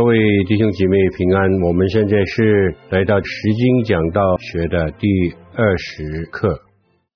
[0.00, 0.16] 各位
[0.48, 5.04] 弟兄姐妹平安，我们现在是来到《世经讲道学》的第
[5.52, 6.56] 二十课。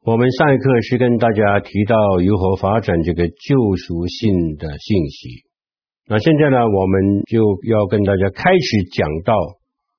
[0.05, 5.49] 我们上一课是跟大家提到如何发展这个救赎性的信息。
[6.13, 7.41] 那现在呢，我们就
[7.73, 9.33] 要跟大家开始讲到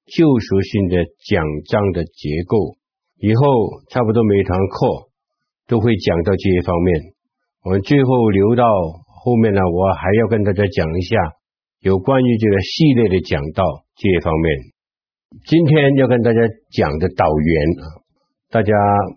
[0.05, 2.77] 救赎性的讲章的结构。
[3.17, 5.09] 以后差不多每堂课
[5.65, 7.17] 都会讲到这一方面。
[7.65, 8.69] 我们最后留到
[9.25, 11.17] 后面呢，我还要跟大家讲一下。
[11.85, 13.63] 有关于这个系列的讲道
[13.95, 14.73] 这一方面，
[15.45, 16.39] 今天要跟大家
[16.71, 17.85] 讲的导言啊，
[18.49, 18.73] 大家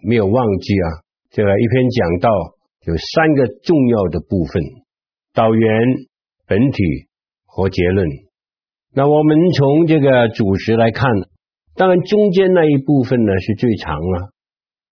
[0.06, 0.86] 没有忘记啊，
[1.30, 2.28] 这个一篇讲道
[2.84, 4.62] 有三个重要的部分：
[5.32, 5.64] 导言、
[6.46, 7.08] 本体
[7.46, 8.06] 和结论。
[8.92, 11.10] 那我们从这个主词来看，
[11.74, 14.28] 当然中间那一部分呢是最长了。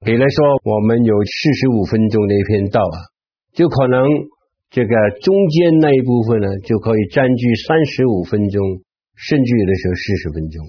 [0.00, 2.97] 比如说，我们有四十五分钟的一篇道啊，
[3.52, 4.02] 就可能。
[4.77, 8.60] 这个中间那一部分呢，就可以占据三十五分钟，
[9.16, 10.60] 甚至有的时候四十分钟。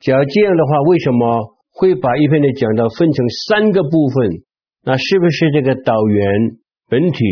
[0.00, 4.44] 假如这样的话，为什么会把一篇的讲道分成三个部分？
[4.84, 7.24] 那是不是这个导言、本体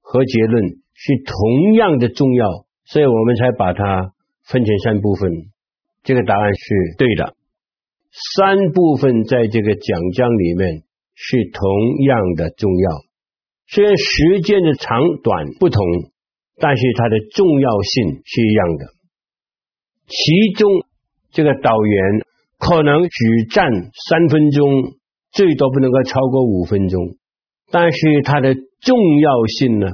[0.00, 2.66] 和结论是同样的重要？
[2.84, 4.10] 所以我们才把它
[4.50, 5.30] 分成三部分。
[6.02, 7.36] 这个答案是对的。
[8.34, 10.82] 三部分在这个讲章里面
[11.14, 13.07] 是同样的重要。
[13.70, 15.84] 虽然时间的长短不同，
[16.56, 18.86] 但是它的重要性是一样的。
[20.06, 20.70] 其中
[21.30, 22.26] 这个导言
[22.58, 23.70] 可能只占
[24.08, 24.94] 三分钟，
[25.32, 27.18] 最多不能够超过五分钟，
[27.70, 29.86] 但是它的重要性呢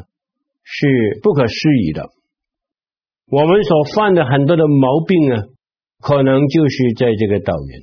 [0.62, 2.10] 是不可思议的。
[3.26, 5.42] 我们所犯的很多的毛病呢，
[6.00, 7.80] 可能就是在这个导言。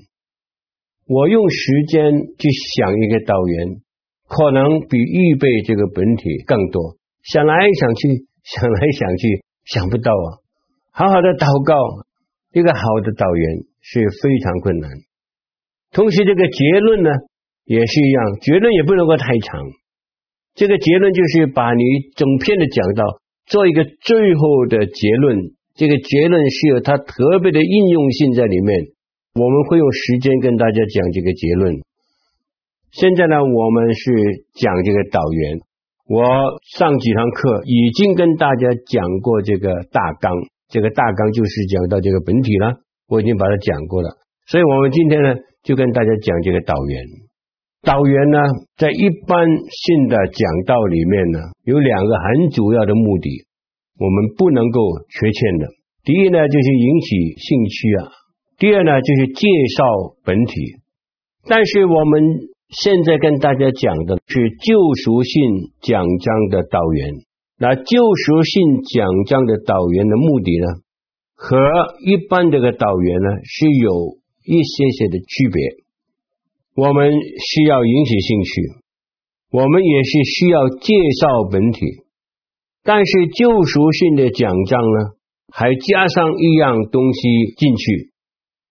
[1.05, 3.81] 我用时间去想一个导言。
[4.31, 10.27] 可能比预备这个本体更多，想来想去， 想来想去，想不到啊！
[10.95, 11.75] 好好的祷告，
[12.55, 14.87] 一个好的导言是非常困难。
[15.91, 17.11] 同时，这个结论呢
[17.67, 19.67] 也是一样，结论也不能够太长。
[20.55, 21.83] 这个结论就是把你
[22.15, 23.03] 整篇的讲到
[23.47, 28.95] 做一个最后的结论，这个结论是有它特别的应用性在里面。
[29.35, 31.83] 我们会用时间跟大家讲这个结论。
[32.91, 34.11] 现在呢，我们是
[34.53, 35.59] 讲这个导员。
[36.07, 36.23] 我
[36.75, 40.35] 上几堂课已经跟大家讲过这个大纲，
[40.67, 42.83] 这个大纲就是讲到这个本体了。
[43.07, 47.05] 我已经把它讲过了，所以我们今天呢，就跟大家讲这个导员。
[47.81, 48.37] 导员呢，
[48.75, 53.47] 在一般性的讲道里面呢，有两个很主要的目的，
[53.99, 55.67] 我们不能够缺欠的。
[56.03, 58.11] 第一呢，就是引起兴趣啊；
[58.59, 59.47] 第二呢，就是介
[59.77, 59.83] 绍
[60.25, 60.53] 本体。
[61.47, 62.21] 但是我们
[62.71, 67.15] 现在跟大家讲的是救赎性讲章的导员。
[67.59, 70.67] 那救赎性讲章的导员的目的呢，
[71.35, 71.57] 和
[71.99, 74.15] 一般这个导员呢是有
[74.45, 75.61] 一些些的区别。
[76.73, 78.51] 我们需要引起兴趣，
[79.51, 81.85] 我们也是需要介绍本体。
[82.83, 85.11] 但是救赎性的讲章呢，
[85.51, 87.21] 还加上一样东西
[87.57, 88.11] 进去，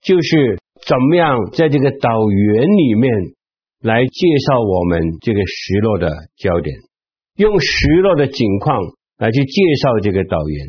[0.00, 3.12] 就是怎么样在这个导员里面。
[3.82, 6.76] 来介绍我们这个失落的焦点，
[7.36, 8.76] 用失落的景况
[9.16, 10.66] 来去介绍这个导言，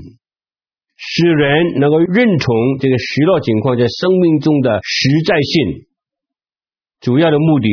[0.95, 5.87] 使人能够认同这个实录景况在生命中的实在性。
[7.01, 7.67] 主要的目的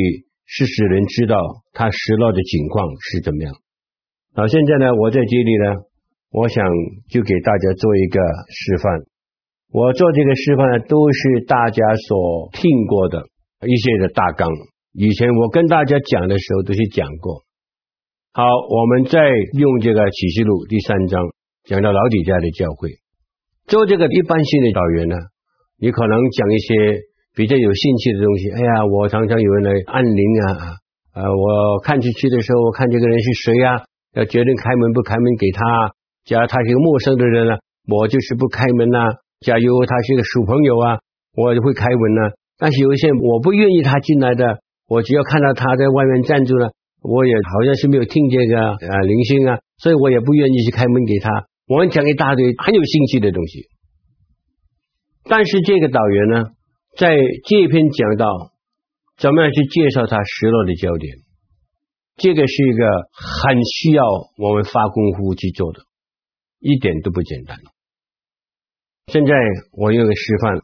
[0.45, 1.37] 是使人知道
[1.73, 3.55] 他失落的景况是怎么样。
[4.35, 5.83] 好，现在呢，我在这里呢，
[6.33, 6.67] 我想
[7.11, 8.19] 就给大家做一个
[8.49, 8.93] 示范。
[9.71, 13.23] 我做这个示范呢，都是大家所听过的
[13.69, 14.49] 一些的大纲。
[14.93, 17.45] 以前我跟大家讲的时候都是讲过。
[18.33, 19.21] 好，我们再
[19.53, 21.23] 用这个启示录第三章
[21.65, 22.97] 讲到老底家的教会，
[23.67, 25.17] 做这个一般性的导员呢，
[25.79, 26.75] 你可能讲一些
[27.35, 28.51] 比较有兴趣的东西。
[28.51, 30.81] 哎呀，我常常有人来按铃啊，
[31.15, 33.85] 呃，我看进去的时候，我看这个人是谁呀？
[34.15, 35.93] 要决定开门不开门给他。
[36.25, 38.99] 假如他是一个陌生的人呢，我就是不开门呐。
[39.41, 40.99] 假如他是一个熟朋友啊，
[41.37, 42.33] 我就会开门呐。
[42.57, 44.59] 但是有一些我不愿意他进来的。
[44.89, 51.47] 我只要看到他在外面站住了，我也好像是没有听这个啊铃声啊，所以我也不愿意去开门给他。
[51.67, 53.69] 我们讲一大堆很有兴趣的东西，
[55.25, 56.45] 但是这个导员呢，
[56.97, 57.15] 在
[57.45, 58.27] 这篇讲到
[59.19, 61.15] 怎么样去介绍他失落的焦点，
[62.17, 64.03] 这个是一个很需要
[64.39, 65.81] 我们发功夫去做的，
[66.61, 67.59] 一点都不简单。
[69.09, 69.35] 现在
[69.73, 70.63] 我有个示范，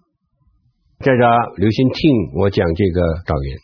[1.01, 2.11] 大家留心听
[2.41, 3.59] 我讲这个导员。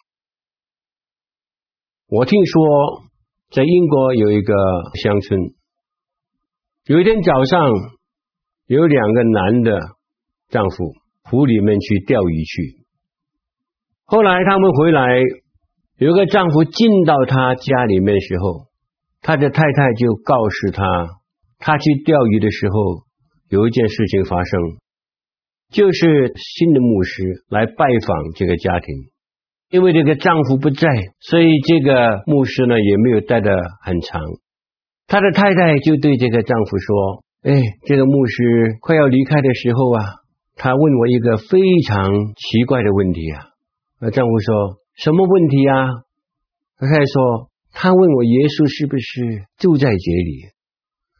[2.12, 3.02] 我听说
[3.52, 4.52] 在英国有一个
[5.00, 5.40] 乡村，
[6.86, 7.70] 有一天早上
[8.66, 9.78] 有两个男的
[10.48, 10.76] 丈夫。
[11.22, 12.82] 湖里面去钓鱼去，
[14.04, 15.20] 后来他们回来，
[15.98, 18.66] 有个丈夫进到他家里面时候，
[19.20, 20.84] 他的太太就告诉他，
[21.58, 23.04] 他去钓鱼的时候
[23.48, 24.60] 有一件事情发生，
[25.70, 29.09] 就是新的牧师来拜访这个家庭，
[29.70, 30.88] 因为这个丈夫不在，
[31.20, 33.50] 所以这个牧师呢也没有待得
[33.82, 34.20] 很长。
[35.06, 40.02] 他的太太就对这个丈夫说：“哎，这个牧师快要离开的时候啊。”
[40.62, 41.58] 他问我一个非
[41.88, 43.48] 常奇怪的问题啊！
[43.98, 46.04] 那丈夫说什么问题啊？
[46.76, 50.52] 他还说他问我耶稣是不是住在这里？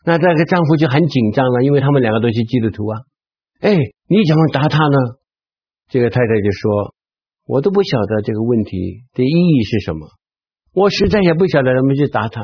[0.05, 3.01] 那这个丈夫就很紧张了，因为他们两个都是基督徒啊！
[3.61, 3.73] 哎，
[4.09, 4.99] 你怎么答他呢？
[5.89, 6.93] 这个太太就说
[7.51, 10.07] ：“我都不晓得这个问题的意义是什么，
[10.73, 12.43] 我实在也不晓得怎么去答他。”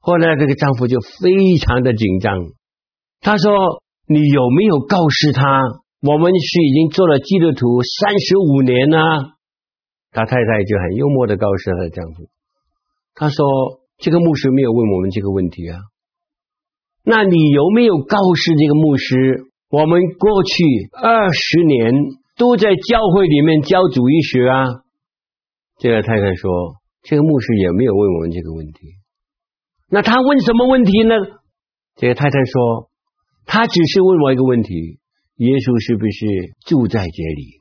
[0.00, 2.38] 后来这个丈夫就非常的紧张，
[3.20, 3.52] 他说
[4.08, 5.60] ：“你有没有告诉他？”
[6.04, 8.98] 我们是已经做了基督徒三十五年呢，
[10.10, 12.28] 他太太就很幽默的告诉他的丈夫，
[13.14, 13.44] 他说
[13.96, 15.80] ：“这个牧师没有问我们这个问题啊，
[17.04, 20.52] 那你有没有告诉这个牧师，我们过去
[20.92, 21.94] 二十年
[22.36, 24.64] 都在教会里面教主义学啊？”
[25.78, 26.50] 这个太太说
[27.02, 28.96] ：“这个牧师也没有问我们这个问题，
[29.88, 31.14] 那他问什么问题呢？”
[31.96, 32.90] 这个太太说
[33.46, 34.98] ：“他只是问我一个问题。”
[35.38, 37.58] 耶稣是不是住在这里？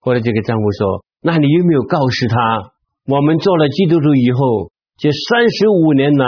[0.00, 2.74] 后来这个丈夫说：“那你有没有告诉他，
[3.06, 6.26] 我们做了基督徒以后，这三十五年来，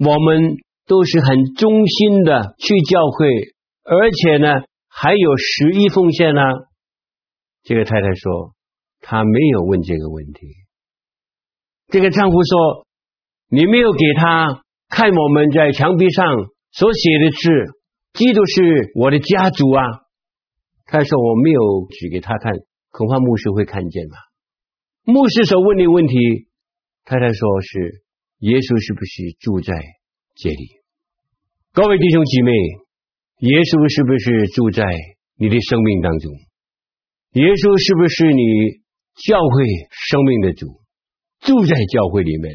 [0.00, 0.56] 我们
[0.88, 3.52] 都是很忠心的去教会，
[3.84, 6.42] 而且呢，还有十一奉献呢？”
[7.64, 8.54] 这个太太说
[9.00, 10.40] ：“他没有问这个问题。”
[11.88, 12.86] 这个丈夫说
[13.48, 16.26] ：“你没有给他看我们在墙壁上
[16.72, 17.76] 所写的字。”
[18.12, 19.84] 基督是我的家族啊！
[20.86, 22.52] 他说我没有指给他看，
[22.90, 24.16] 恐怕牧师会看见吧。
[25.04, 26.16] 牧师所问的问题，
[27.04, 28.02] 太太说是
[28.40, 29.74] 耶稣是不是住在
[30.34, 30.82] 这里？
[31.72, 32.50] 各位弟兄姐妹，
[33.40, 34.84] 耶稣是不是住在
[35.40, 36.28] 你的生命当中？
[37.40, 38.84] 耶稣是不是你
[39.24, 40.68] 教会生命的主？
[41.40, 42.52] 住在教会里面？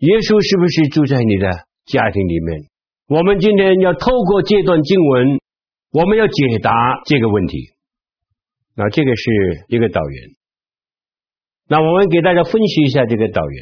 [0.00, 1.52] 耶稣是不是住在你的
[1.84, 2.72] 家庭里面？
[3.12, 5.44] 我们今天要透过这段经文，
[5.92, 6.72] 我们要解答
[7.04, 7.76] 这个问题。
[8.74, 9.22] 那这个是
[9.68, 10.16] 一个导言。
[11.68, 13.60] 那我们给大家分析一下这个导言，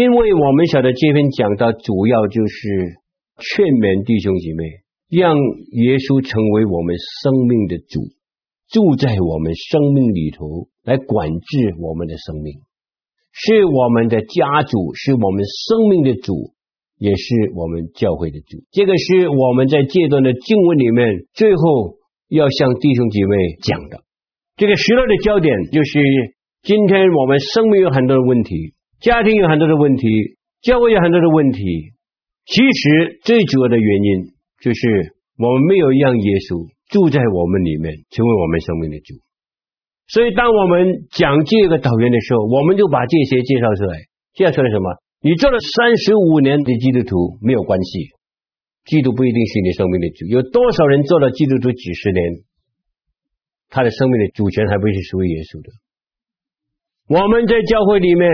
[0.00, 2.56] 因为我们晓得这篇讲道主要就是
[3.36, 4.80] 劝勉弟兄姐妹，
[5.12, 8.08] 让耶稣成为我们生命的主，
[8.72, 12.64] 住在我们生命里头，来管制我们的生命，
[13.36, 16.56] 是我们的家主，是我们生命的主。
[17.02, 21.98] 也是我们教会的主，这个是我们在这段的经文里面最后
[22.28, 24.04] 要向弟兄姐妹讲的。
[24.54, 25.98] 这个失落的焦点就是
[26.62, 30.06] 今天我们生命有很多的问题，家庭有很多的问题，
[30.62, 31.58] 教会有很多的问题。
[32.46, 34.30] 其实最主要的原因
[34.62, 39.18] 就是我们没有让耶稣住在我们里面，成为我们生命的主。
[40.06, 44.06] 所以当我们讲这个导言的时候，我们就把这些介绍出来。
[44.32, 44.86] 介绍出来什么？
[45.20, 48.14] 你做了三十五年的基督徒没有关系，
[48.84, 50.26] 基督不一定是你生命的主。
[50.26, 52.22] 有多少人做了基督徒几十年，
[53.68, 55.68] 他的生命的主权还不是属于耶稣的？
[57.08, 58.30] 我们在教会里面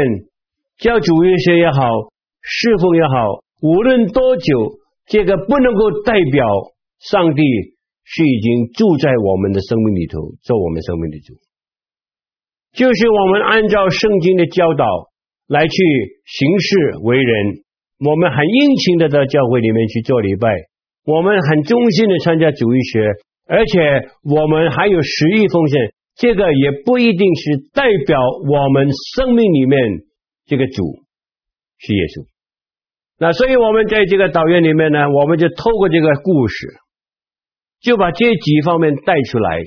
[0.79, 1.83] 教主日学也好，
[2.41, 4.79] 侍奉也好，无论多久，
[5.09, 6.45] 这个不能够代表
[7.01, 7.43] 上帝
[8.05, 11.35] 是已经住在我们的生命里头，做我们生命的主。
[12.73, 14.85] 就是我们按照圣经的教导。
[15.49, 15.77] 来去
[16.27, 17.65] 行事为人，
[18.05, 20.53] 我们很殷勤的到教会里面去做礼拜，
[21.07, 23.01] 我们很忠心的参加主义学，
[23.47, 23.81] 而且
[24.25, 29.81] 我们还有十一奉献，这个也不一定是代表我们生命里面
[30.45, 30.85] 这个主
[31.79, 32.27] 是耶稣。
[33.19, 36.69] 那所以我们在这个导言里面呢，我们就透过这个故事，
[37.81, 39.63] 就把这几方面带出来。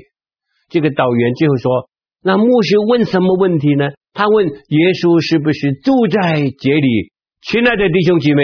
[0.70, 1.90] 这个导员最后说，
[2.24, 3.90] 那牧师问什么问题呢？
[4.14, 7.12] 他问耶稣是不是住在这里？
[7.42, 8.44] 亲爱的弟兄姐妹，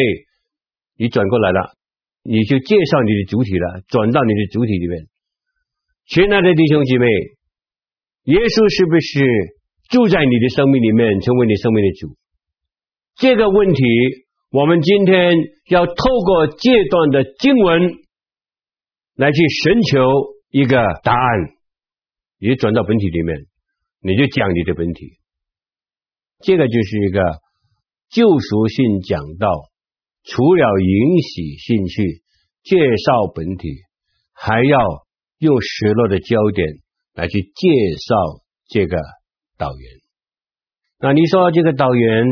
[0.98, 1.72] 你转过来了，
[2.24, 5.08] 你就介绍你的主体了，转到你的主体里面。
[6.08, 7.08] 亲爱的弟兄姐妹，
[8.26, 9.24] 耶稣是不是
[9.88, 12.16] 住在你的生命里面，成为你生命的主？
[13.16, 13.84] 这个问题，
[14.58, 15.36] 我们今天
[15.70, 15.94] 要透
[16.26, 17.80] 过这段的经文
[19.14, 20.00] 来去寻求
[20.50, 21.22] 一个答案。
[22.40, 23.46] 你转到本体里面，
[24.02, 25.20] 你就讲你的本体。
[26.40, 27.22] 这个就是一个
[28.10, 29.48] 救赎性讲道，
[30.24, 32.24] 除了引起兴趣，
[32.64, 33.70] 介绍本体，
[34.34, 34.80] 还要
[35.38, 36.68] 用失落的焦点。
[37.14, 37.70] 来去介
[38.08, 38.16] 绍
[38.70, 38.98] 这个
[39.56, 39.92] 导员，
[41.00, 42.26] 那你说这个导员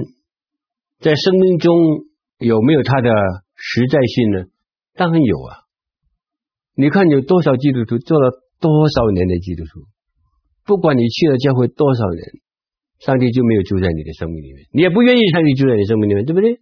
[0.99, 1.75] 在生命中
[2.39, 3.09] 有没有它的
[3.55, 4.45] 实在性呢？
[4.95, 5.63] 当然有啊！
[6.75, 9.87] 你看有多少基督徒做了多少年的基督徒，
[10.65, 12.21] 不管你去了教会多少年，
[12.99, 16.59] 上帝就没有住在你的生命里面，你也不愿意上帝住在你生命里面，对不对？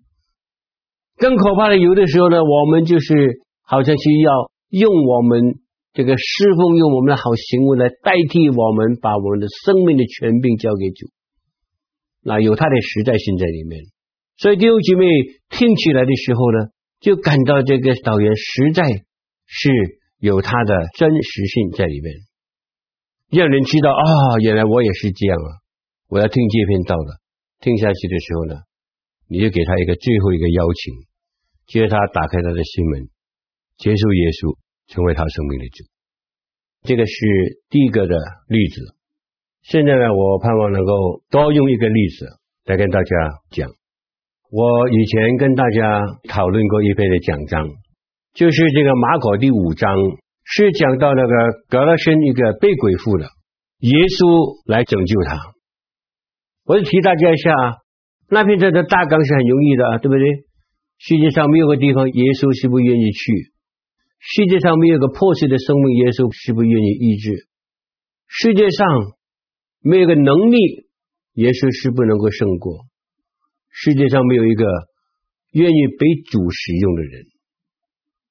[1.17, 5.59] 更可怕的，有的时候呢，我们就是好像是要用我们。
[5.95, 11.05] 这个侍奉用我们的好行为来代替我们，把我们的生命的权柄交给主，
[12.23, 13.92] 那有它的实在性在里面。
[14.37, 15.05] 所以弟兄姐妹
[15.49, 18.83] 听起来的时候呢，就感到这个导缘实在
[19.45, 19.69] 是
[20.19, 22.13] 有它的真实性在里面，
[23.29, 24.03] 让人知道啊、
[24.41, 25.49] 原来我也是这样啊！
[26.09, 27.19] 我要听这篇道了。
[27.59, 28.55] 听下去的时候呢，
[29.27, 30.93] 你就给他一个最后一个邀请，
[31.67, 33.09] 接着他打开他的心门，
[33.77, 34.57] 接受耶稣。
[34.85, 35.85] 成为他生命的主，
[36.81, 37.15] 这个是
[37.69, 38.17] 第一个的
[38.49, 38.81] 例子。
[39.61, 42.27] 现在呢，我盼望能够多用一个例子
[42.65, 43.15] 来跟大家
[43.49, 43.69] 讲。
[44.55, 47.67] 我以前跟大家讨论过一篇的讲章，
[48.35, 49.97] 就是这个马可第五章，
[50.43, 51.33] 是讲到那个
[51.69, 53.25] 格拉申一个被鬼附的，
[53.79, 55.41] 耶稣来拯救他。
[56.65, 57.49] 我就提大家一下，
[58.29, 60.45] 那篇的大纲是很容易的，对不对？
[60.99, 63.49] 世界上没有个地方，耶稣是不愿意去。
[64.19, 67.49] 世界上没有个破碎的生命，耶稣是不愿意医治。
[68.27, 69.17] 世界上
[69.81, 70.85] 没有个能力，
[71.41, 72.85] 耶稣是不能够胜过。
[73.73, 74.65] 世界上没有一个
[75.51, 77.25] 愿意被主使用的人，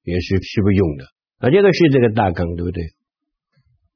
[0.05, 1.05] 也是是不用的。
[1.39, 2.83] 啊，这个是这个大纲，对不对？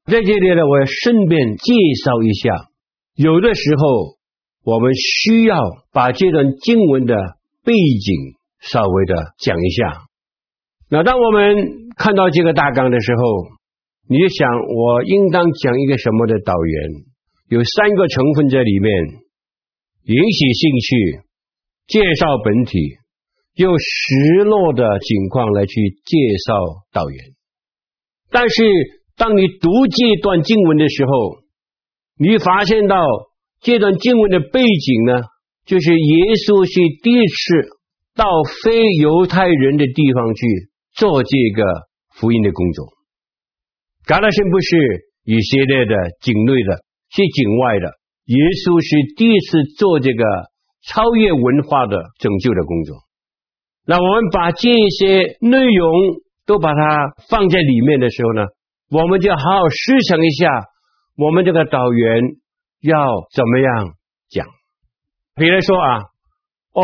[0.07, 1.73] 在这里呢，我要顺便介
[2.05, 2.69] 绍一下，
[3.15, 4.19] 有的时候
[4.65, 5.61] 我们需要
[5.93, 7.15] 把这段经文的
[7.65, 10.03] 背景稍微的讲一下。
[10.91, 11.57] 那当我们
[11.97, 13.23] 看到这个大纲的时候，
[14.09, 16.91] 你就想我应当讲一个什么的导言？
[17.49, 18.93] 有三个成分在里面：
[20.05, 21.21] 引起兴趣、
[21.87, 22.79] 介绍本体，
[23.55, 25.73] 用失落的情况来去
[26.05, 26.17] 介
[26.47, 26.55] 绍
[26.93, 27.35] 导缘。
[28.31, 28.65] 但是
[29.17, 31.39] 当你读这段经文的时候，
[32.19, 32.97] 你发现到
[33.61, 35.23] 这段经文的背景呢，
[35.65, 37.69] 就是耶稣是第一次
[38.15, 38.27] 到
[38.63, 41.63] 非犹太人的地方去做这个。
[42.17, 42.89] 福音的工作，
[44.07, 46.81] 革拉申不是以色列的境内的，
[47.13, 47.93] 是境外的。
[48.25, 50.25] 耶稣是第一次做这个
[50.89, 52.97] 超越文化的拯救的工作。
[53.87, 55.93] 那我们把这些内容
[56.47, 58.43] 都把它放在里面的时候呢，
[58.91, 60.49] 我们就好好思想一下，
[61.17, 62.23] 我们这个导员
[62.83, 62.97] 要
[63.35, 63.95] 怎么样
[64.31, 64.47] 讲？
[65.35, 65.99] 比如说啊，
[66.73, 66.83] 哦，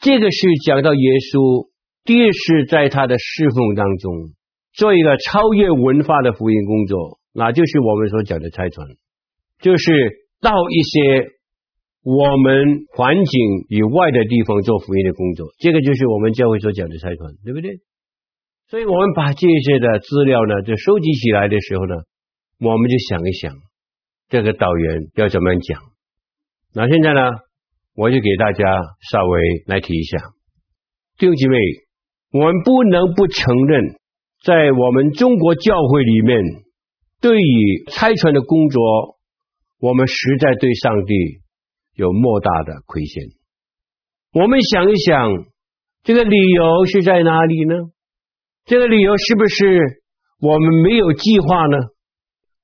[0.00, 1.68] 这个是讲到耶稣
[2.04, 4.34] 第一次在他的侍奉当中。
[4.76, 8.88] 做一个超越文化的福音工作，那就是我们所讲的拆船，
[9.60, 11.30] 就是到一些
[12.04, 17.80] 我们环境以外的地方做福音的工作，这个就是我们教会所讲的差传，对不对？
[18.68, 21.94] 所以我们把这些的资料呢，就收集起来的时候呢，
[22.60, 23.54] 我们就想一想，
[24.28, 25.80] 这个导员要怎么样讲。
[26.74, 27.20] 那现在呢，
[27.94, 28.64] 我就给大家
[29.10, 30.18] 稍微来提一下，
[31.16, 31.56] 弟兄姐妹，
[32.32, 33.96] 我们不能不承认。
[34.44, 36.42] 在我们中国教会里面，
[37.22, 39.16] 对于差传的工作，
[39.80, 41.14] 我们实在对上帝
[41.94, 43.22] 有莫大的亏欠。
[44.32, 45.30] 我们想一想，
[46.02, 47.74] 这个理由是在哪里呢？
[48.64, 50.02] 这个理由是不是
[50.40, 51.78] 我们没有计划呢？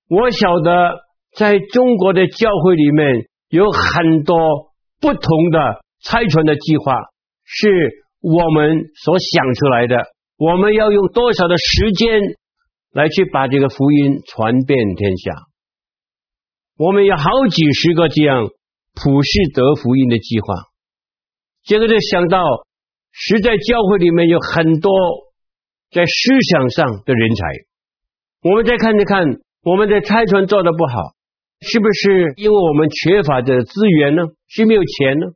[0.09, 0.99] 我晓得，
[1.37, 4.37] 在中国的教会里面有很多
[5.01, 6.93] 不同的差传的计划，
[7.45, 7.69] 是
[8.21, 9.97] 我们所想出来的。
[10.37, 12.21] 我们要用多少的时间
[12.93, 15.33] 来去把这个福音传遍天下？
[16.77, 18.49] 我们有好几十个这样
[19.03, 20.55] 普世得福音的计划。
[21.65, 22.39] 这个就想到，
[23.13, 24.93] 实在教会里面有很多
[25.91, 27.47] 在思想上的人才。
[28.43, 29.25] 我们再看一看，
[29.63, 31.15] 我们的差传做得不好，
[31.61, 34.23] 是不是因为我们缺乏的资源呢？
[34.49, 35.27] 是没有钱呢？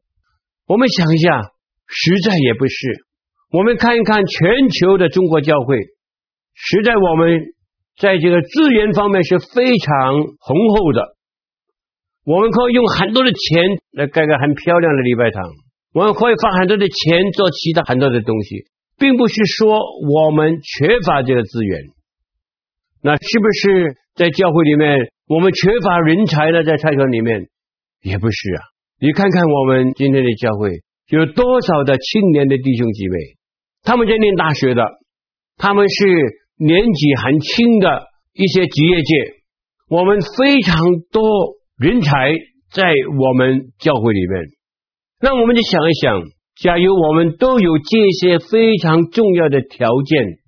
[0.66, 1.42] 我们想一下，
[1.86, 2.74] 实在也不是。
[3.50, 5.76] 我们看一看全球的中国教会，
[6.54, 7.40] 实在我们
[7.98, 11.16] 在这个资源方面是非常雄厚的。
[12.24, 13.62] 我们可以用很多的钱
[13.92, 15.44] 来盖个很漂亮的礼拜堂，
[15.92, 18.64] 我们可以花很多的钱做其他很多的东西，
[18.98, 19.78] 并不是说
[20.08, 21.80] 我们缺乏这个资源。
[23.02, 26.64] 那是不是在教会里面我们缺乏人才呢？
[26.64, 27.48] 在差传里面
[28.00, 28.60] 也不是啊。
[28.98, 30.70] 你看看我们今天的教会
[31.08, 33.18] 有多少的青年的弟兄姐妹，
[33.82, 34.82] 他们在念大学的，
[35.58, 36.06] 他们是
[36.56, 39.14] 年纪很轻的一些职业界，
[39.90, 40.80] 我们非常
[41.12, 41.22] 多。
[41.76, 42.32] 人才
[42.72, 42.84] 在
[43.18, 44.42] 我们教会里面，
[45.20, 46.22] 那我们就想一想，
[46.62, 50.38] 假如我们都有这些非常重要的条件，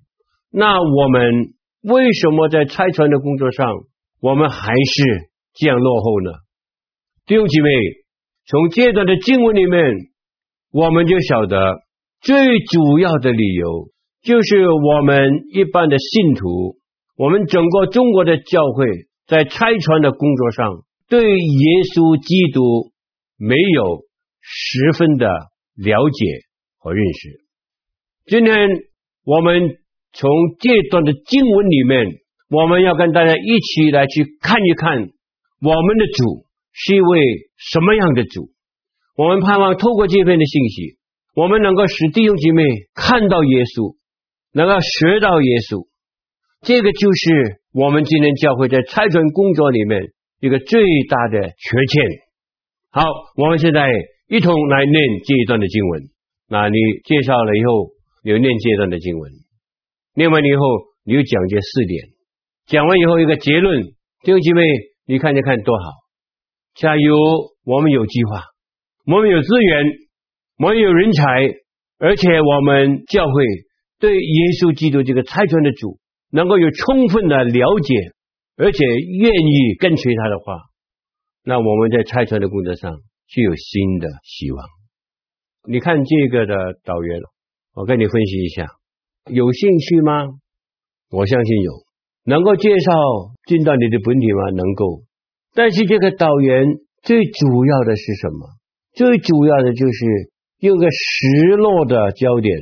[0.51, 1.53] 那我们
[1.83, 3.67] 为什么在拆船的工作上，
[4.21, 6.31] 我们还是这样落后呢？
[7.25, 7.69] 弟兄姐妹，
[8.45, 9.83] 从这段的经文里面，
[10.71, 11.79] 我们就晓得
[12.21, 13.89] 最主要的理由，
[14.23, 16.77] 就是我们一般的信徒，
[17.17, 18.85] 我们整个中国的教会，
[19.27, 20.86] 在拆船的工作上。
[21.09, 22.91] 对耶稣基督
[23.37, 24.03] 没有
[24.41, 25.25] 十分的
[25.75, 26.25] 了解
[26.77, 27.47] 和认识。
[28.25, 28.53] 今天
[29.23, 29.77] 我们
[30.11, 32.07] 从这段的经文里面，
[32.49, 34.99] 我们要跟大家一起来去看一看，
[35.61, 37.19] 我们的主是一位
[37.55, 38.51] 什么样的主。
[39.15, 40.97] 我们盼望透过这篇的信息，
[41.35, 43.95] 我们能够使弟兄姐妹看到耶稣，
[44.51, 45.87] 能够学到耶稣。
[46.63, 50.11] 这个就是我们今天教会在差传工作里面。
[50.39, 52.03] 一个最大的缺陷。
[52.91, 53.03] 好，
[53.35, 53.87] 我们现在
[54.27, 54.93] 一同来念
[55.25, 56.03] 这一段的经文。
[56.49, 57.89] 那你介绍了以后，
[58.23, 59.31] 你就念这一段的经文。
[60.15, 60.61] 念完了以后，
[61.03, 62.09] 你又讲这四点。
[62.67, 63.83] 讲完以后，一个结论。
[64.23, 64.61] 弟兄姐妹，
[65.05, 65.91] 你看，你看多好。
[66.75, 67.57] 假如！
[67.67, 68.43] 我们有计划，
[69.05, 69.85] 我们有资源，
[70.57, 71.23] 我们有人才，
[71.99, 73.33] 而且我们教会
[73.99, 75.99] 对耶稣基督这个差传的主，
[76.31, 77.93] 能够有充分的了解。
[78.59, 80.57] 而且愿意跟随他的话，
[81.43, 82.91] 那我们在拆船的工作上
[83.29, 84.65] 就有新的希望。
[85.69, 87.21] 你看这个的导员，
[87.75, 88.65] 我跟你分析一下，
[89.25, 90.23] 有兴趣吗？
[91.11, 91.71] 我相信有。
[92.25, 92.93] 能够介绍
[93.45, 94.49] 进到你的本体吗？
[94.55, 95.03] 能够。
[95.53, 96.65] 但是这个导员
[97.03, 98.49] 最主要的是什么？
[98.95, 102.57] 最主要的就是用个失落的焦点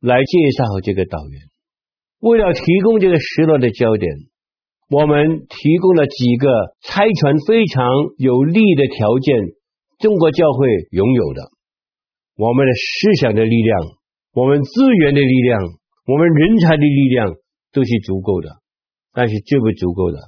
[0.00, 1.42] 来介绍这个导员。
[2.20, 4.30] 为了提供这个失落的焦点。
[4.90, 6.50] 我们提供了几个
[6.82, 7.86] 差传非常
[8.18, 9.36] 有利的条件，
[10.00, 11.48] 中国教会拥有的，
[12.34, 13.78] 我们的思想的力量，
[14.32, 15.60] 我们资源的力量，
[16.06, 17.36] 我们人才的力量
[17.70, 18.50] 都是足够的，
[19.12, 20.18] 但是最不足够的，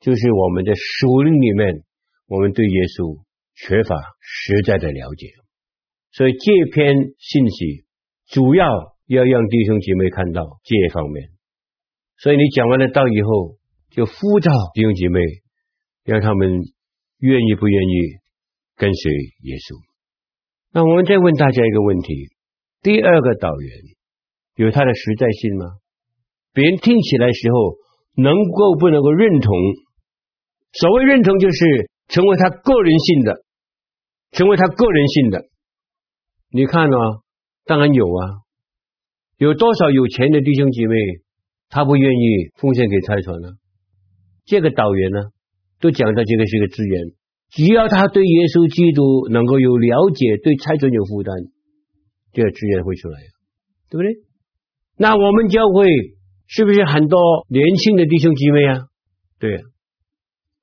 [0.00, 1.84] 就是我们的属灵里面，
[2.26, 3.22] 我们对耶稣
[3.54, 5.28] 缺乏实在的了解，
[6.10, 7.84] 所以这篇信息
[8.26, 8.66] 主要
[9.06, 11.30] 要让弟兄姐妹看到这一方面，
[12.18, 13.59] 所以你讲完了道以后。
[13.90, 15.20] 就呼召弟兄姐妹，
[16.04, 16.48] 让他们
[17.18, 17.94] 愿意不愿意
[18.76, 19.82] 跟随耶稣。
[20.72, 22.28] 那我们再问大家一个问题：
[22.82, 23.70] 第二个导员
[24.54, 25.66] 有他的实在性吗？
[26.52, 27.76] 别人听起来时候
[28.22, 29.52] 能够不能够认同？
[30.72, 33.42] 所谓认同，就是成为他个人性的，
[34.32, 35.44] 成为他个人性的。
[36.50, 37.22] 你看啊，
[37.64, 38.42] 当然有啊，
[39.38, 40.94] 有多少有钱的弟兄姐妹，
[41.68, 43.48] 他不愿意奉献给差传呢？
[44.50, 45.30] 这个导员呢，
[45.78, 47.14] 都讲到这个是个资源，
[47.54, 51.30] 只要他对耶稣基督能够有了解，对差传有负担，
[52.34, 53.22] 这个资源会出来，
[53.86, 54.10] 对不对？
[54.98, 55.86] 那我们教会
[56.50, 58.90] 是不是很多年轻的弟兄姐妹啊？
[59.38, 59.62] 对啊，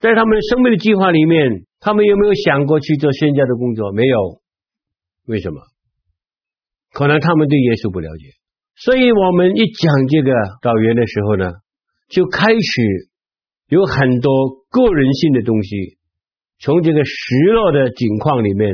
[0.04, 3.94] 在他们生命的计划里面，他们有没有想过去做宣教的工作？
[3.94, 4.44] 没有，
[5.32, 5.64] 为什么？
[6.92, 8.36] 可能他们对耶稣不了解。
[8.76, 11.56] 所以我们一讲这个导员的时候呢，
[12.12, 13.16] 就开始。
[13.70, 14.32] 有很多
[14.70, 15.98] 个人性的东西，
[16.60, 18.74] 从这个失落的境况里面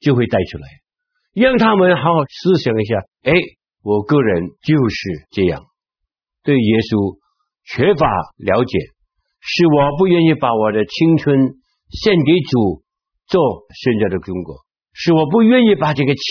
[0.00, 0.66] 就会带出来，
[1.34, 2.96] 让他们好好思想一下。
[3.24, 3.32] 哎，
[3.82, 5.64] 我个人就是这样，
[6.42, 7.18] 对耶稣
[7.64, 8.78] 缺乏了解，
[9.38, 11.36] 是我不愿意把我的青春
[11.90, 12.82] 献给主
[13.26, 16.22] 做宣教的工作，是我不愿意把这个钱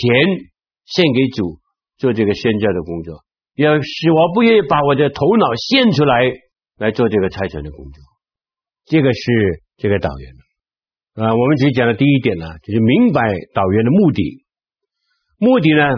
[0.86, 1.60] 献给主
[1.98, 3.22] 做这个宣教的工作，
[3.54, 6.34] 也是我不愿意把我的头脑献出来。
[6.78, 8.04] 来做这个差传的工作，
[8.84, 11.34] 这个是这个导员的啊。
[11.34, 13.22] 我们只讲的第一点呢，就是明白
[13.54, 14.44] 导员的目的。
[15.38, 15.88] 目的呢，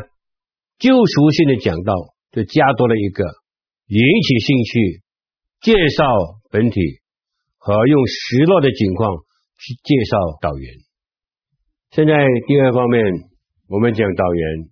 [0.78, 1.92] 救赎性的讲到
[2.30, 3.24] 就加多了一个
[3.88, 5.02] 引起兴趣、
[5.62, 6.04] 介绍
[6.52, 6.80] 本体
[7.56, 9.16] 和用失落的情况
[9.58, 10.74] 去介绍导员。
[11.90, 12.14] 现在
[12.46, 13.02] 第二方面，
[13.66, 14.70] 我们讲导员，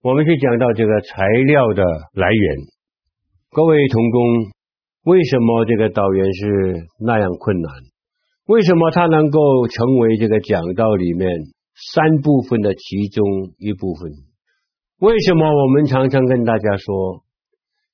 [0.00, 2.56] 我们去讲到这个材料的来源。
[3.50, 4.53] 各位同工。
[5.04, 7.70] 为什么这个导员是那样困难？
[8.46, 11.28] 为什么他能够成为这个讲道里面
[11.92, 13.24] 三部分的其中
[13.58, 14.10] 一部分？
[15.00, 17.22] 为什么我们常常跟大家说，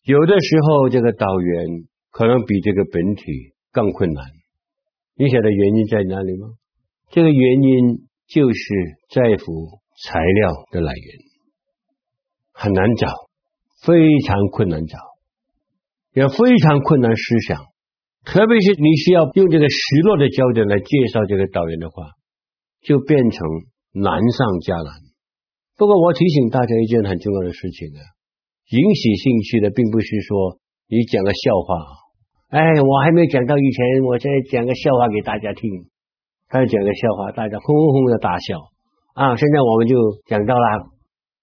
[0.05, 1.67] 有的时候这个导员
[2.13, 3.25] 可能比这个本体
[3.73, 4.25] 更困难？
[5.17, 6.49] 你晓得原因在哪里吗？
[7.11, 8.63] 这个原因就是
[9.13, 11.05] 在乎材料的来源，
[12.53, 13.09] 很难找，
[13.85, 14.97] 非常困难找，
[16.13, 17.67] 也非常困难思想。
[18.25, 22.05] 特别是你需要用这个失落的焦点来介绍这个导员的话，
[22.83, 23.39] 就变成
[23.93, 24.93] 难上加难。
[25.77, 28.01] 不过我提醒大家一件很重要的事情啊，
[28.69, 31.77] 引起兴趣的并不是说你讲个笑话，
[32.49, 35.71] 哎，我还没讲到以前，我再讲个笑话给大家听。
[36.49, 38.59] 他讲个笑话，大家轰轰的大笑
[39.15, 39.37] 啊！
[39.37, 39.95] 现在我们就
[40.27, 40.91] 讲到了，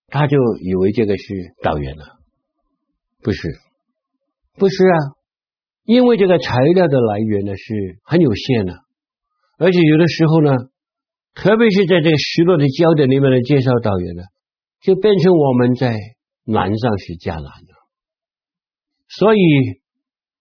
[0.07, 1.23] 他就以为这个是
[1.63, 2.03] 导缘了，
[3.23, 3.39] 不是，
[4.57, 4.97] 不是啊。
[5.85, 8.73] 因为这个材料的来源呢是很有限的，
[9.57, 10.51] 而且有的时候呢，
[11.33, 14.23] 特别是在这个失落的焦点里面的介绍导缘呢，
[14.81, 15.95] 就变成我们在
[16.43, 17.71] 难上是加难了。
[19.07, 19.39] 所以，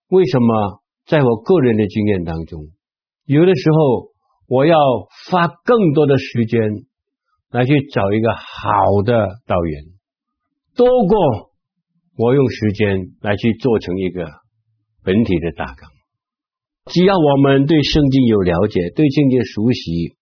[0.08, 2.66] 为什么在我个人的经验当中，
[3.24, 4.10] 有的时候
[4.48, 4.76] 我要
[5.30, 6.60] 花更多的时间
[7.50, 9.84] 来去找一个好的导演，
[10.74, 11.52] 多过
[12.16, 14.26] 我用时间来去做成一个。
[15.06, 15.88] 本体的大纲，
[16.90, 20.16] 只要我们对圣经有了解，对圣经熟悉，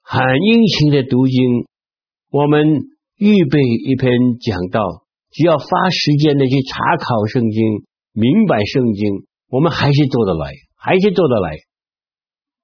[0.00, 1.66] 很殷勤的读经，
[2.30, 2.66] 我们
[3.18, 4.10] 预备一篇
[4.40, 7.84] 讲道，只要花时间的去查考圣经，
[8.14, 11.58] 明白圣经，我们还是做得来，还是做得来。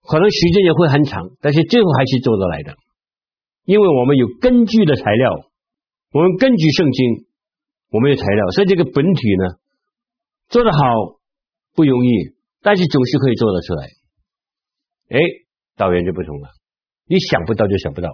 [0.09, 2.75] 可能时间也会很长，但是最后还是做得来的，
[3.67, 5.31] 因为我们有根据的材料，
[6.13, 7.27] 我们根据圣经，
[7.91, 9.57] 我们有材料，所以这个本体呢，
[10.49, 10.79] 做得好。
[11.77, 12.09] 不容易，
[12.63, 13.85] 但是总是可以做得出来。
[15.11, 15.21] 哎，
[15.77, 16.49] 导员就不同了，
[17.05, 18.09] 你想不到就想不到。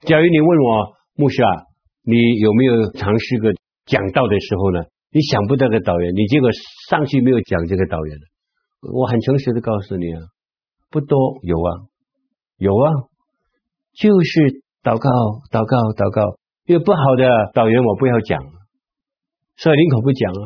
[0.00, 1.48] 假如你问我牧师啊，
[2.02, 3.50] 你有没有尝试过
[3.86, 4.80] 讲道的时候呢？
[5.12, 6.50] 你想不到的导员，你结果
[6.90, 8.18] 上去没有讲这个导员，
[8.82, 10.20] 我很诚实的告诉你啊，
[10.90, 11.88] 不多，有啊，
[12.58, 12.92] 有啊，
[13.94, 15.08] 就是祷告，
[15.50, 16.38] 祷告，祷告，
[16.72, 18.40] 有不好的导员我不要讲，
[19.56, 20.42] 所以宁可不讲啊。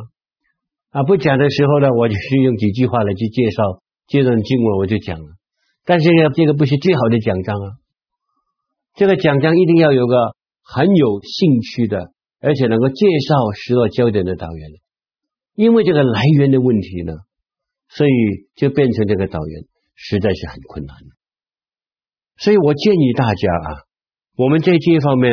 [0.89, 5.27] 啊，不讲的时候呢，我就是用几句话来去介绍，这段经文我就讲了。
[5.85, 7.67] 但是呢，这个不是最好的讲章啊。
[8.95, 14.71] 这个讲章一定要有个很有兴趣的，而且能够介绍失落焦点的导员。
[15.55, 17.13] 因为这个来源的问题呢，
[17.89, 18.11] 所以
[18.57, 20.97] 就变成这个导员实在是很困难。
[22.39, 23.69] 所以我建议大家啊，
[24.37, 25.31] 我们在这方面，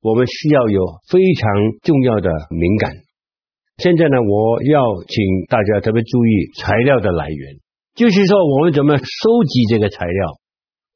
[0.00, 0.80] 我们需要有
[1.10, 1.50] 非常
[1.82, 2.92] 重要的敏感。
[3.78, 7.56] 现在呢，我要请大家特别注意材料的来源，
[7.94, 9.04] 就是说我们怎么收
[9.46, 10.38] 集这个材料。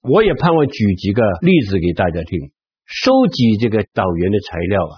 [0.03, 2.51] 我也盼望举几个例子给大家听。
[2.85, 4.95] 收集这个导缘的材料啊，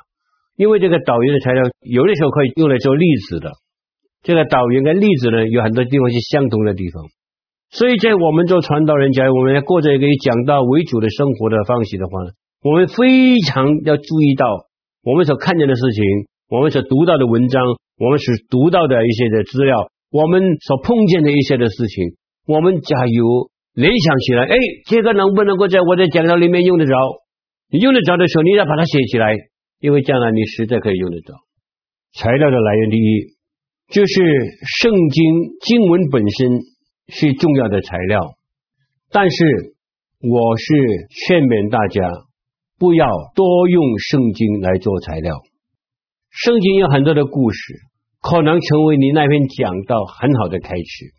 [0.57, 3.53] 因为这个导缘的材料有的时候可以用来做例子的。
[4.23, 7.05] 这个导缘跟例子呢，有很多地方是相同的地方。
[7.71, 12.31] 所以在我们做传道人，假如我们要过着一个以讲道为主的生活的方式的话呢，
[12.65, 14.47] 我们非常要注意到
[15.03, 16.03] 我们所看见的事情。
[16.49, 17.61] 我们所读到的文章，
[17.99, 26.95] 我们所读到的一些的资料，我们所碰见的一些的事情，我们假如联想起来，哎，这个能不能够在我的讲道里面用得着？
[27.71, 29.37] 你用得着的时候，你要把它写起来，
[29.81, 31.35] 因为将来你实在可以用得着。
[32.15, 33.37] 材料的来源第一，
[33.91, 34.15] 就是
[34.81, 35.25] 圣经
[35.61, 36.61] 经文本身
[37.09, 38.21] 是重要的材料，
[39.11, 39.45] 但是
[40.21, 40.75] 我是
[41.27, 42.01] 劝勉大家
[42.79, 45.35] 不要多用圣经来做材料。
[46.31, 47.75] 圣经有很多的故事，
[48.21, 51.15] 可能成为你那篇讲道很好的开始。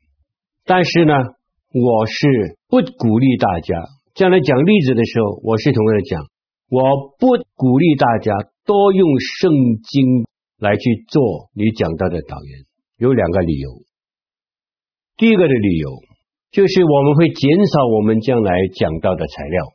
[0.65, 1.13] 但是呢，
[1.73, 3.75] 我是不鼓励大家
[4.13, 6.21] 将来讲例子的时候，我是同样讲，
[6.69, 8.33] 我不鼓励大家
[8.65, 9.07] 多用
[9.39, 9.51] 圣
[9.83, 10.25] 经
[10.59, 12.65] 来去做你讲到的导言。
[12.97, 13.69] 有两个理由。
[15.17, 15.89] 第一个的理由
[16.51, 19.65] 就是我们会减少我们将来讲到的材料。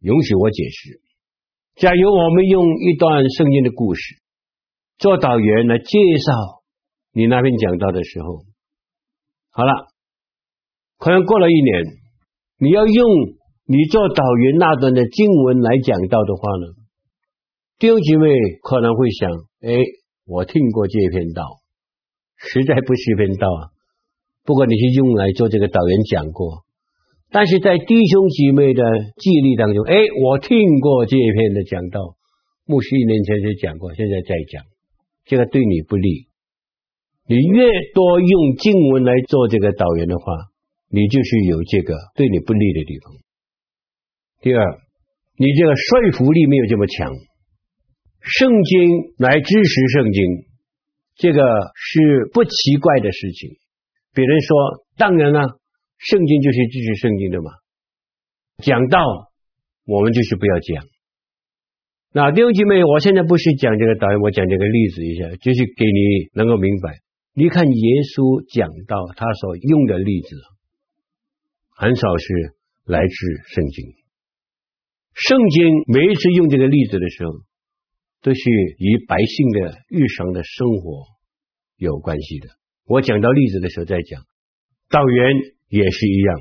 [0.00, 1.00] 允许我解释，
[1.76, 4.16] 假如我们用一段圣经的故事。
[4.98, 6.62] 做导员来介绍
[7.12, 8.42] 你那边讲道的时候，
[9.50, 9.86] 好了，
[10.98, 11.84] 可能过了一年，
[12.58, 13.06] 你要用
[13.64, 16.74] 你做导员那段的经文来讲道的话呢，
[17.78, 18.26] 弟兄姐妹
[18.60, 19.30] 可能会想：
[19.62, 19.70] 哎，
[20.26, 21.44] 我听过这篇道，
[22.36, 23.70] 实在不是篇道啊。
[24.44, 26.64] 不过你是用来做这个导员讲过，
[27.30, 28.82] 但是在弟兄姐妹的
[29.16, 32.16] 记忆当中，哎，我听过这一篇的讲道，
[32.66, 34.64] 牧师一年前就讲过，现在再讲。
[35.26, 36.28] 这个对你不利。
[37.26, 40.32] 你越多用经文来做这个导言的话，
[40.88, 43.12] 你就是有这个对你不利的地方。
[44.40, 44.64] 第二，
[45.36, 47.12] 你这个说服力没有这么强。
[48.22, 50.24] 圣经来支持圣经，
[51.16, 51.42] 这个
[51.74, 53.50] 是不奇怪的事情。
[54.14, 54.56] 别人说，
[54.96, 55.57] 当然了，
[55.98, 57.50] 圣经就是支持圣经的嘛。
[58.58, 58.98] 讲道，
[59.84, 60.86] 我们就是不要讲。
[62.10, 66.98] 那弟兄姐妹，我现在不是讲这个导演，我讲这个例子一下，就是给你能够明白。
[67.34, 70.34] 你看耶稣讲道，他所用的例子，
[71.76, 72.56] 很少是
[72.86, 73.16] 来自
[73.54, 73.94] 圣经。
[75.14, 77.32] 圣经每一次用这个例子的时候，
[78.22, 78.40] 都是
[78.78, 81.06] 与百姓的日常的生活
[81.76, 82.48] 有关系的。
[82.86, 84.22] 我讲到例子的时候再讲，
[84.88, 85.36] 导员
[85.68, 86.40] 也是一样。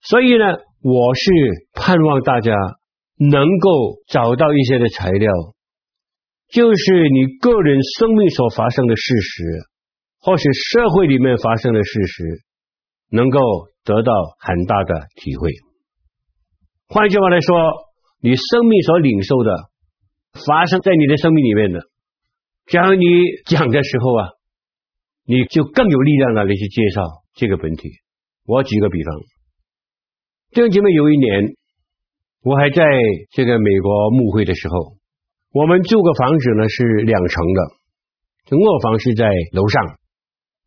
[0.00, 0.44] 所以呢，
[0.82, 1.30] 我是
[1.74, 2.54] 盼望大家。
[3.20, 5.32] 能够找到一些的材料，
[6.52, 9.42] 就是你个人生命所发生的事实，
[10.20, 12.44] 或是社会里面发生的事实，
[13.10, 13.40] 能够
[13.82, 15.50] 得到很大的体会。
[16.86, 17.56] 换句话来说，
[18.20, 19.50] 你生命所领受的，
[20.46, 21.80] 发生在你的生命里面的，
[22.66, 23.04] 假如你
[23.46, 24.28] 讲的时候啊，
[25.24, 27.02] 你就更有力量的来去介绍
[27.38, 27.88] 这个本体。
[28.44, 29.14] 我举个比方，
[30.50, 31.54] 弟兄姐妹，有一年。
[32.40, 32.84] 我还在
[33.32, 34.96] 这个美国牧会的时候，
[35.52, 39.98] 我们住个房子呢是两层的，卧房是在楼上。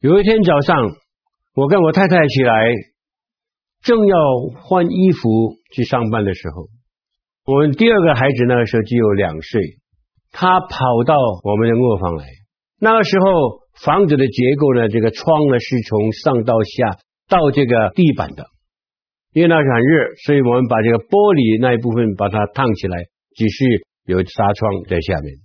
[0.02, 0.78] 有一天早上，
[1.56, 2.54] 我跟我太太起来，
[3.82, 4.16] 正要
[4.62, 6.68] 换衣服去上班的时候，
[7.46, 9.62] 我们第二个孩子那个时候只有两岁，
[10.32, 12.28] 他跑到我们的卧房来。
[12.80, 16.98] 那个时候房子的结构呢，这个窗呢是从上到下
[17.30, 18.46] 到这个地板的。
[19.34, 22.98] 因为那是很热，所以我们把这个玻璃那一部分把它烫起来，
[23.32, 23.64] 只是
[24.04, 25.40] 有纱窗在下面。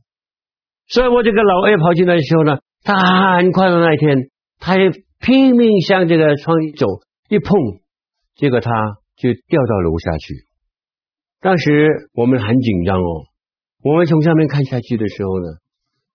[0.91, 4.27] 所以我这个老二跑进来的时候呢，他很快的那一天，
[4.59, 6.87] 他也拼命向这个窗一走，
[7.31, 7.55] 一碰，
[8.35, 8.71] 结果他
[9.15, 10.35] 就掉到楼下去。
[11.39, 13.31] 当时我们很紧张哦，
[13.85, 15.47] 我们从上面看下去的时候呢，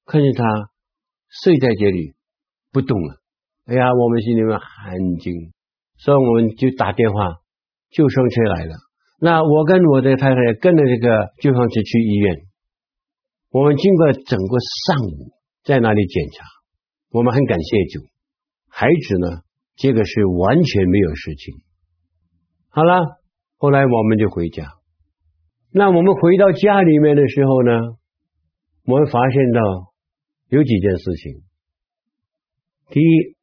[0.05, 0.43] 看见他
[1.31, 2.13] 睡在这里
[2.71, 3.21] 不动了。
[3.65, 5.51] 哎呀，我们心里面很惊，
[5.97, 7.41] 所以我们就打电话。
[7.93, 8.73] 救生车来了，
[9.19, 12.37] 那我跟我的太太跟着这个救生车去医院。
[13.49, 15.33] 我们经过整个上午
[15.65, 16.45] 在那里检查，
[17.09, 18.05] 我们很感谢主。
[18.69, 19.41] 孩子呢，
[19.75, 21.55] 这个是完全没有事情。
[22.69, 23.19] 好了，
[23.57, 24.63] 后来我们就回家。
[25.73, 27.71] 那我们回到家里面的时候呢，
[28.85, 29.90] 我们发现到
[30.51, 31.41] 有几件事情。
[32.89, 33.35] 第一，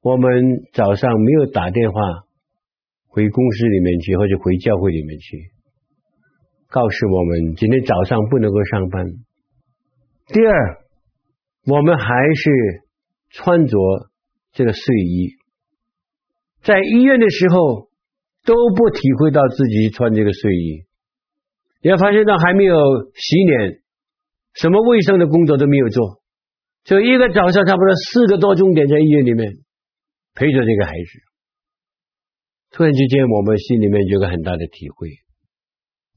[0.00, 2.00] 我们早上没有打电话。
[3.08, 5.38] 回公司里面去，或者回教会里面去，
[6.68, 9.06] 告诉我们今天早上不能够上班。
[10.26, 10.84] 第二，
[11.64, 12.82] 我们还是
[13.30, 13.78] 穿着
[14.52, 15.30] 这个睡衣，
[16.62, 17.88] 在医院的时候
[18.44, 20.84] 都不体会到自己穿这个睡衣，
[21.80, 22.76] 也发现到还没有
[23.14, 23.80] 洗脸，
[24.56, 26.20] 什么卫生的工作都没有做，
[26.84, 29.52] 就一个早上差不多四个多钟点在医院里面
[30.34, 31.20] 陪着这个孩子。
[32.70, 35.08] 突然之间，我们心里面有个很大的体会。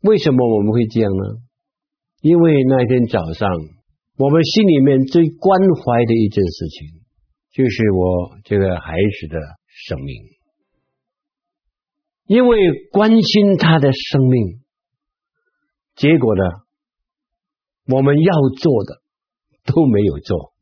[0.02, 1.24] 为什么我们会这样呢？
[2.22, 3.50] 因为那天早上，
[4.18, 7.02] 我们心里面最关怀的一件事情，
[7.54, 10.16] 就是我这个孩子的生命。
[12.26, 12.58] 因为
[12.92, 14.60] 关心他的生命，
[15.96, 16.44] 结果呢，
[17.92, 19.02] 我们要做的
[19.66, 20.54] 都没有做。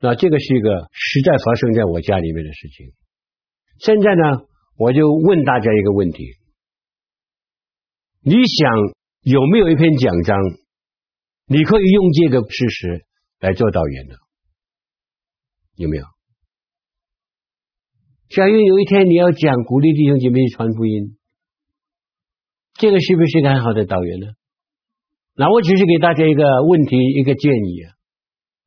[0.00, 2.92] 那这个是一个实在发生在我家里面的事情。
[3.78, 4.46] 现在呢？
[4.76, 6.24] 我就问大家一个问题：
[8.22, 8.72] 你想
[9.20, 10.38] 有没有一篇讲章，
[11.44, 13.04] 你可以用这个事实
[13.40, 14.16] 来做导言的？
[15.74, 16.04] 有没有？
[18.30, 21.18] 假如有一天你要讲鼓励弟兄姐妹传福音，
[22.74, 24.28] 这个是不是一个很好的导言呢？
[25.36, 27.88] 那我只是给大家一个问题，一个建议啊。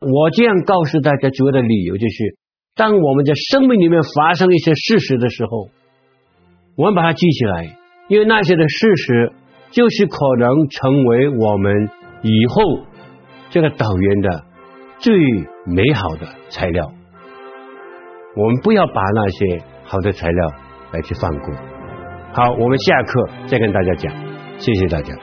[0.02, 2.38] 我这样告诉大家主要的理由就是，
[2.76, 5.70] 当我们在生命里面发生一些事实的时候。
[6.76, 9.32] 我们把它记起来，因为那些的事实
[9.70, 11.88] 就是可能成为我们
[12.24, 12.64] 以后
[13.52, 14.44] 这个导员的
[14.98, 15.16] 最
[15.68, 16.92] 美好的材料。
[18.36, 20.52] 我们不要把那些好的材料
[20.94, 21.54] 来去放过。
[22.34, 24.12] 好，我们下课再跟大家讲。
[24.58, 25.14] 谢谢大家。